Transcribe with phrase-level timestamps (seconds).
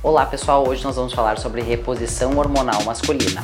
[0.00, 3.42] Olá pessoal, hoje nós vamos falar sobre reposição hormonal masculina.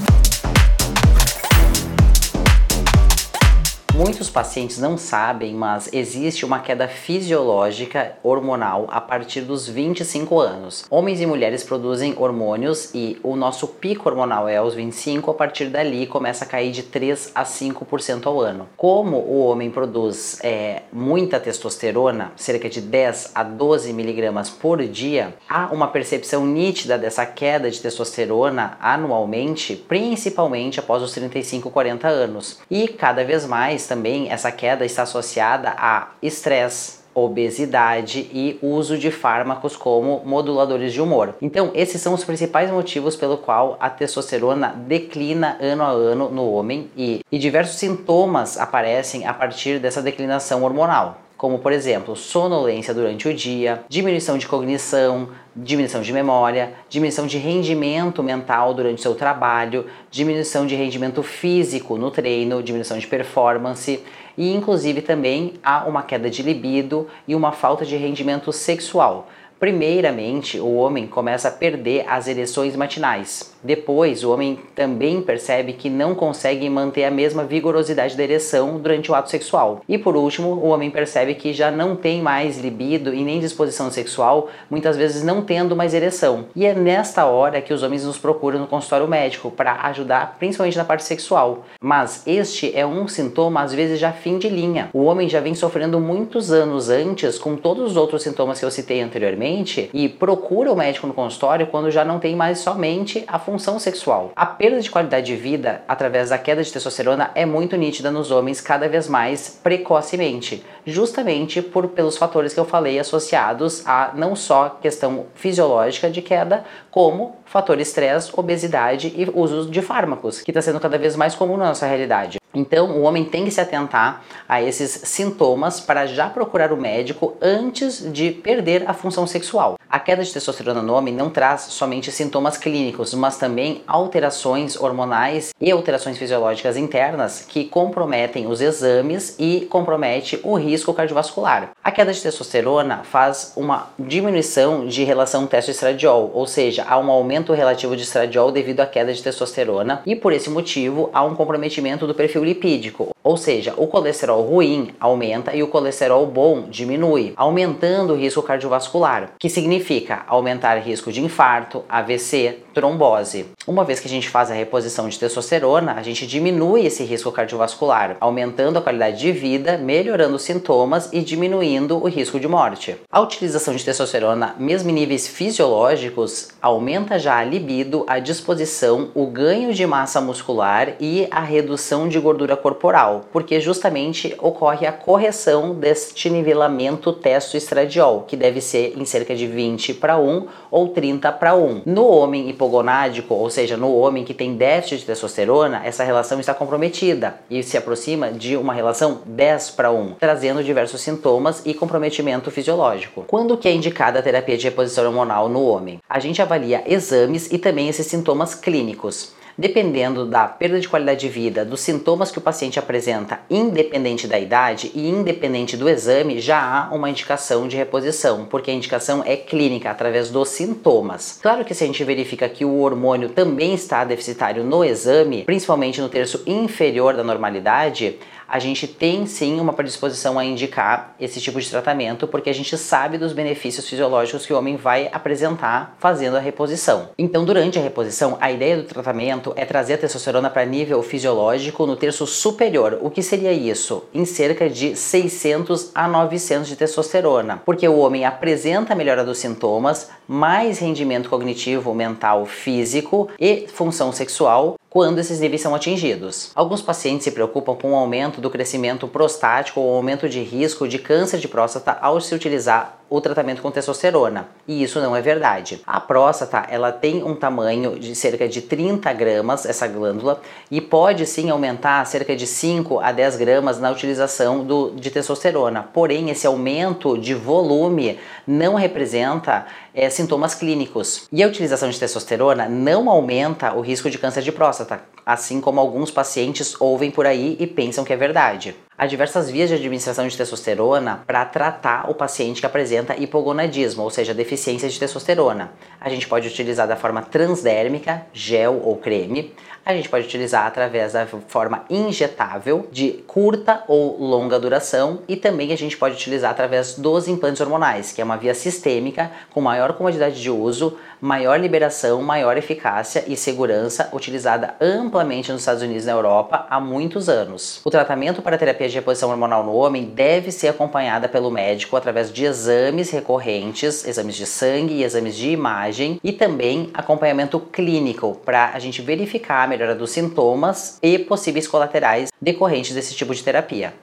[4.05, 10.85] Muitos pacientes não sabem, mas existe uma queda fisiológica hormonal a partir dos 25 anos.
[10.91, 15.71] Homens e mulheres produzem hormônios e o nosso pico hormonal é aos 25, a partir
[15.71, 18.69] dali começa a cair de 3 a 5% ao ano.
[18.77, 25.35] Como o homem produz é, muita testosterona, cerca de 10 a 12 miligramas por dia,
[25.49, 32.59] há uma percepção nítida dessa queda de testosterona anualmente, principalmente após os 35, 40 anos.
[32.71, 39.09] E cada vez mais também essa queda está associada a estresse, obesidade e uso de
[39.09, 41.37] fármacos como moduladores de humor.
[41.41, 46.51] Então, esses são os principais motivos pelo qual a testosterona declina ano a ano no
[46.51, 52.95] homem e, e diversos sintomas aparecem a partir dessa declinação hormonal como por exemplo sonolência
[52.95, 59.03] durante o dia, diminuição de cognição, diminuição de memória, diminuição de rendimento mental durante o
[59.03, 64.03] seu trabalho, diminuição de rendimento físico no treino, diminuição de performance
[64.37, 69.29] e inclusive também há uma queda de libido e uma falta de rendimento sexual.
[69.59, 73.55] Primeiramente, o homem começa a perder as ereções matinais.
[73.63, 79.11] Depois, o homem também percebe que não consegue manter a mesma vigorosidade da ereção durante
[79.11, 79.81] o ato sexual.
[79.89, 83.91] E por último, o homem percebe que já não tem mais libido e nem disposição
[83.91, 86.47] sexual, muitas vezes não tendo mais ereção.
[86.55, 90.77] E é nesta hora que os homens nos procuram no consultório médico para ajudar, principalmente
[90.77, 91.65] na parte sexual.
[91.81, 94.91] Mas este é um sintoma às vezes já fim de linha.
[94.93, 98.71] O homem já vem sofrendo muitos anos antes com todos os outros sintomas que eu
[98.71, 99.54] citei anteriormente
[99.93, 104.33] e procura o médico no consultório quando já não tem mais somente a função sexual.
[104.35, 108.31] A perda de qualidade de vida através da queda de testosterona é muito nítida nos
[108.31, 114.35] homens cada vez mais precocemente, justamente por pelos fatores que eu falei associados a não
[114.35, 120.63] só questão fisiológica de queda, como fator estresse, obesidade e uso de fármacos, que está
[120.63, 122.44] sendo cada vez mais comum na nossa realidade.
[122.55, 127.37] Então, o homem tem que se atentar a esses sintomas para já procurar o médico
[127.41, 129.77] antes de perder a função sexual.
[129.95, 135.55] A queda de testosterona no homem não traz somente sintomas clínicos, mas também alterações hormonais
[135.61, 141.71] e alterações fisiológicas internas que comprometem os exames e compromete o risco cardiovascular.
[141.81, 147.53] A queda de testosterona faz uma diminuição de relação testo-estradiol, ou seja, há um aumento
[147.53, 152.05] relativo de estradiol devido à queda de testosterona e por esse motivo há um comprometimento
[152.05, 158.13] do perfil lipídico, ou seja, o colesterol ruim aumenta e o colesterol bom diminui, aumentando
[158.13, 163.47] o risco cardiovascular, que significa aumentar risco de infarto, AVC, trombose.
[163.67, 167.33] Uma vez que a gente faz a reposição de testosterona, a gente diminui esse risco
[167.33, 172.97] cardiovascular, aumentando a qualidade de vida, melhorando os sintomas e diminuindo o risco de morte.
[173.11, 179.27] A utilização de testosterona, mesmo em níveis fisiológicos, aumenta já a libido, a disposição, o
[179.27, 185.75] ganho de massa muscular e a redução de gordura corporal porque justamente ocorre a correção
[185.75, 191.55] deste nivelamento testo-estradiol, que deve ser em cerca de 20 para 1 ou 30 para
[191.55, 191.83] 1.
[191.87, 196.55] No homem hipogonádico, ou seja, no homem que tem déficit de testosterona, essa relação está
[196.55, 202.51] comprometida e se aproxima de uma relação 10 para 1, trazendo diversos sintomas e comprometimento
[202.51, 203.25] fisiológico.
[203.27, 206.01] Quando que é indicada a terapia de reposição hormonal no homem?
[206.09, 209.33] A gente avalia exames e também esses sintomas clínicos.
[209.57, 214.37] Dependendo da perda de qualidade de vida, dos sintomas que o paciente apresenta, independente da
[214.37, 219.37] idade e independente do exame, já há uma indicação de reposição, porque a indicação é
[219.37, 221.39] clínica através dos sintomas.
[221.41, 226.01] Claro que se a gente verifica que o hormônio também está deficitário no exame, principalmente
[226.01, 228.19] no terço inferior da normalidade,
[228.49, 232.77] a gente tem sim uma predisposição a indicar esse tipo de tratamento, porque a gente
[232.77, 237.11] sabe dos benefícios fisiológicos que o homem vai apresentar fazendo a reposição.
[237.19, 241.87] Então, durante a reposição, a ideia do tratamento é trazer a testosterona para nível fisiológico
[241.87, 242.99] no terço superior.
[243.03, 244.05] O que seria isso?
[244.15, 250.11] Em cerca de 600 a 900 de testosterona, porque o homem apresenta melhora dos sintomas,
[250.27, 256.53] mais rendimento cognitivo, mental, físico e função sexual, quando esses níveis são atingidos.
[256.55, 261.01] Alguns pacientes se preocupam com o aumento do crescimento prostático ou aumento de risco de
[261.01, 264.49] câncer de próstata ao se utilizar o tratamento com testosterona.
[264.67, 265.81] E isso não é verdade.
[265.87, 271.25] A próstata, ela tem um tamanho de cerca de 30 gramas, essa glândula, e pode
[271.25, 275.89] sim aumentar cerca de 5 a 10 gramas na utilização do, de testosterona.
[275.93, 281.29] Porém, esse aumento de volume não representa é, sintomas clínicos.
[281.31, 285.79] E a utilização de testosterona não aumenta o risco de câncer de próstata, assim como
[285.79, 288.75] alguns pacientes ouvem por aí e pensam que é verdade.
[288.97, 294.11] Há diversas vias de administração de testosterona para tratar o paciente que apresenta hipogonadismo, ou
[294.11, 295.73] seja, deficiência de testosterona.
[296.01, 299.53] A gente pode utilizar da forma transdérmica, gel ou creme.
[299.85, 305.73] A gente pode utilizar através da forma injetável, de curta ou longa duração, e também
[305.73, 309.93] a gente pode utilizar através dos implantes hormonais, que é uma via sistêmica com maior
[309.93, 316.07] comodidade de uso, maior liberação, maior eficácia e segurança, utilizada amplamente nos Estados Unidos e
[316.07, 317.81] na Europa há muitos anos.
[317.85, 322.33] O tratamento para terapia de reposição hormonal no homem deve ser acompanhada pelo médico através
[322.33, 328.71] de exames recorrentes, exames de sangue e exames de imagem, e também acompanhamento clínico para
[328.73, 333.95] a gente verificar a melhora dos sintomas e possíveis colaterais decorrentes desse tipo de terapia.